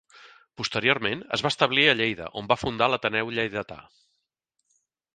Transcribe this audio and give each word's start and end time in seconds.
Posteriorment 0.61 1.21
es 1.37 1.43
va 1.47 1.51
establir 1.53 1.85
a 1.89 1.95
Lleida, 2.01 2.31
on 2.43 2.51
va 2.55 2.59
fundar 2.65 2.91
l'Ateneu 2.95 3.33
Lleidatà. 3.39 3.81